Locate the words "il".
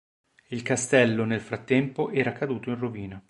0.49-0.63